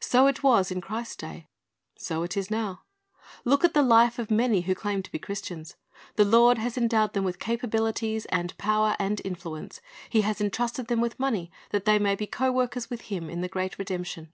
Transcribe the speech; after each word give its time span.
So 0.00 0.26
it 0.26 0.42
was 0.42 0.70
in 0.70 0.80
Christ's 0.80 1.16
day. 1.16 1.48
So 1.98 2.22
it 2.22 2.34
is 2.34 2.50
now.• 2.50 2.84
Look 3.44 3.62
at 3.62 3.74
the 3.74 3.82
life 3.82 4.18
of 4.18 4.30
many 4.30 4.62
who 4.62 4.74
claim 4.74 5.02
to 5.02 5.12
be 5.12 5.18
Christians. 5.18 5.76
The 6.14 6.24
Lord 6.24 6.56
has 6.56 6.78
endowed 6.78 7.12
them 7.12 7.24
with 7.24 7.38
capabilities, 7.38 8.24
and 8.32 8.56
power, 8.56 8.96
and 8.98 9.20
influence; 9.22 9.82
He 10.08 10.22
has 10.22 10.40
entrusted 10.40 10.86
them 10.88 11.02
with 11.02 11.20
money, 11.20 11.52
that 11.72 11.84
they 11.84 11.98
may 11.98 12.14
be 12.14 12.26
co 12.26 12.50
workers 12.50 12.88
with 12.88 13.02
Him 13.12 13.28
in 13.28 13.42
the 13.42 13.48
great 13.48 13.78
redemption. 13.78 14.32